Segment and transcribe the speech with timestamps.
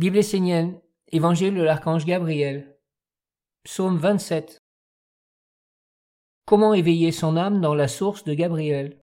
[0.00, 2.74] Bible essénienne, Évangile de l'archange Gabriel,
[3.64, 4.58] Psaume 27.
[6.46, 8.98] Comment éveiller son âme dans la source de Gabriel?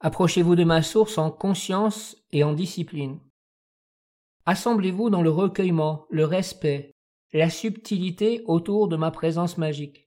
[0.00, 3.20] Approchez-vous de ma source en conscience et en discipline.
[4.44, 6.90] Assemblez-vous dans le recueillement, le respect,
[7.32, 10.08] la subtilité autour de ma présence magique.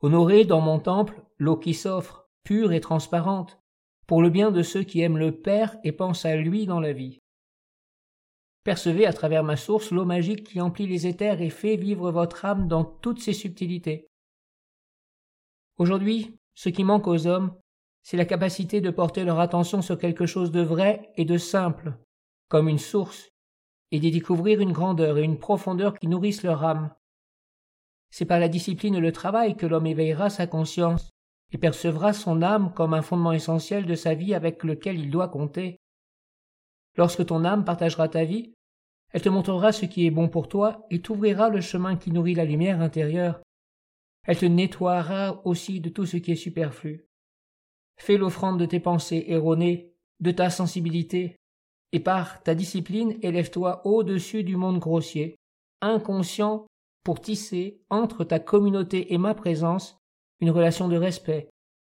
[0.00, 3.60] Honorez dans mon temple l'eau qui s'offre, pure et transparente,
[4.06, 6.92] pour le bien de ceux qui aiment le Père et pensent à lui dans la
[6.92, 7.18] vie.
[8.64, 12.44] Percevez à travers ma source l'eau magique qui emplit les éthers et fait vivre votre
[12.44, 14.08] âme dans toutes ses subtilités.
[15.78, 17.54] Aujourd'hui, ce qui manque aux hommes,
[18.02, 21.96] c'est la capacité de porter leur attention sur quelque chose de vrai et de simple,
[22.48, 23.30] comme une source,
[23.90, 26.94] et d'y découvrir une grandeur et une profondeur qui nourrissent leur âme.
[28.10, 31.10] C'est par la discipline et le travail que l'homme éveillera sa conscience,
[31.52, 35.28] et percevra son âme comme un fondement essentiel de sa vie avec lequel il doit
[35.28, 35.78] compter.
[36.96, 38.54] Lorsque ton âme partagera ta vie,
[39.12, 42.34] elle te montrera ce qui est bon pour toi et t'ouvrira le chemin qui nourrit
[42.34, 43.40] la lumière intérieure.
[44.24, 47.06] Elle te nettoiera aussi de tout ce qui est superflu.
[47.96, 51.36] Fais l'offrande de tes pensées erronées, de ta sensibilité,
[51.92, 55.36] et par ta discipline élève-toi au-dessus du monde grossier,
[55.80, 56.66] inconscient
[57.04, 59.98] pour tisser entre ta communauté et ma présence
[60.40, 61.48] une relation de respect,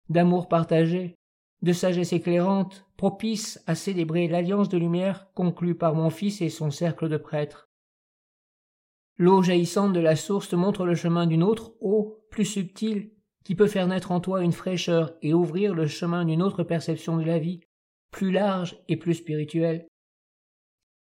[0.08, 1.14] d'amour partagé,
[1.62, 6.70] de sagesse éclairante, propice à célébrer l'alliance de lumière conclue par mon Fils et son
[6.70, 7.69] cercle de prêtres.
[9.19, 13.10] L'eau jaillissante de la source te montre le chemin d'une autre eau, plus subtile,
[13.44, 17.19] qui peut faire naître en toi une fraîcheur et ouvrir le chemin d'une autre perception
[17.19, 17.60] de la vie,
[18.10, 19.86] plus large et plus spirituelle.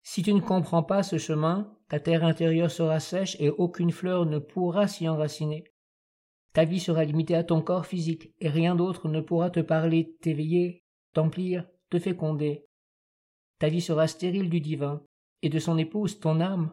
[0.03, 4.25] Si tu ne comprends pas ce chemin, ta terre intérieure sera sèche et aucune fleur
[4.25, 5.65] ne pourra s'y enraciner.
[6.57, 10.17] Ta vie sera limitée à ton corps physique, et rien d'autre ne pourra te parler,
[10.23, 12.65] t'éveiller, t'emplir, te féconder.
[13.59, 15.03] Ta vie sera stérile du divin,
[15.43, 16.73] et de son épouse, ton âme.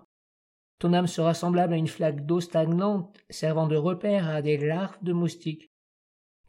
[0.79, 5.03] Ton âme sera semblable à une flaque d'eau stagnante, servant de repère à des larves
[5.03, 5.69] de moustiques.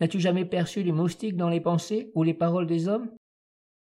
[0.01, 3.11] N'as-tu jamais perçu les moustiques dans les pensées ou les paroles des hommes?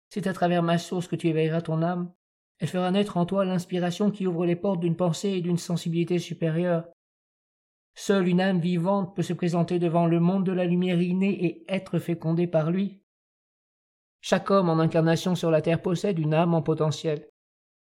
[0.09, 2.12] C'est à travers ma source que tu éveilleras ton âme.
[2.59, 6.19] Elle fera naître en toi l'inspiration qui ouvre les portes d'une pensée et d'une sensibilité
[6.19, 6.90] supérieure.
[8.00, 11.66] Seule une âme vivante peut se présenter devant le monde de la lumière innée et
[11.68, 13.02] être fécondée par lui.
[14.22, 17.28] Chaque homme en incarnation sur la terre possède une âme en potentiel.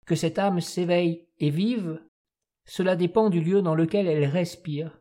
[0.04, 2.02] Que cette âme s'éveille et vive,
[2.66, 5.00] cela dépend du lieu dans lequel elle respire.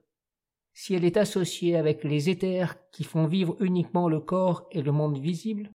[0.73, 4.91] Si elle est associée avec les éthers qui font vivre uniquement le corps et le
[4.91, 5.71] monde visible,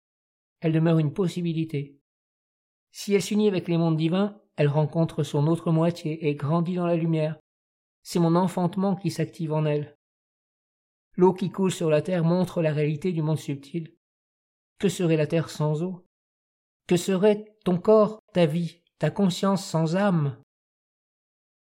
[0.60, 1.96] elle demeure une possibilité.
[2.90, 6.86] Si elle s'unit avec les mondes divins, elle rencontre son autre moitié et grandit dans
[6.86, 7.38] la lumière
[8.02, 9.96] c'est mon enfantement qui s'active en elle.
[11.16, 13.94] L'eau qui coule sur la terre montre la réalité du monde subtil.
[14.78, 16.06] Que serait la terre sans eau?
[16.86, 20.36] Que serait ton corps, ta vie, ta conscience sans âme?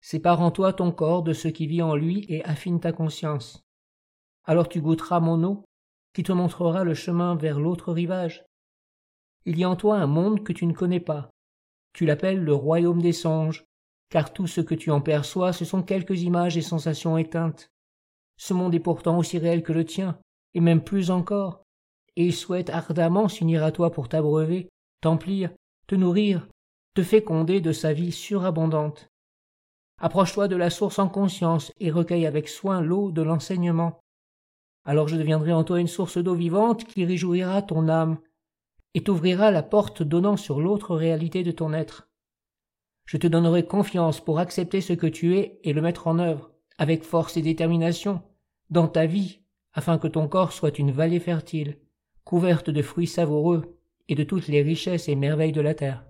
[0.01, 3.63] Sépare en toi ton corps de ce qui vit en lui et affine ta conscience.
[4.45, 5.65] Alors tu goûteras mon eau,
[6.13, 8.45] qui te montrera le chemin vers l'autre rivage.
[9.45, 11.29] Il y a en toi un monde que tu ne connais pas.
[11.93, 13.65] Tu l'appelles le royaume des songes,
[14.13, 17.71] car tout ce que tu en perçois, ce sont quelques images et sensations éteintes.
[18.37, 20.19] Ce monde est pourtant aussi réel que le tien,
[20.53, 21.63] et même plus encore,
[22.15, 24.69] et il souhaite ardemment s'unir à toi pour t'abreuver,
[25.01, 25.49] t'emplir,
[25.87, 26.47] te nourrir,
[26.93, 29.07] te féconder de sa vie surabondante.
[29.99, 33.99] Approche-toi de la source en conscience et recueille avec soin l'eau de l'enseignement.
[34.85, 38.19] Alors je deviendrai en toi une source d'eau vivante qui réjouira ton âme
[38.93, 42.07] et t'ouvrira la porte donnant sur l'autre réalité de ton être.
[43.05, 46.51] Je te donnerai confiance pour accepter ce que tu es et le mettre en œuvre,
[46.77, 48.21] avec force et détermination,
[48.69, 49.41] dans ta vie,
[49.73, 51.77] afin que ton corps soit une vallée fertile,
[52.23, 53.77] couverte de fruits savoureux
[54.07, 56.05] et de toutes les richesses et merveilles de la terre.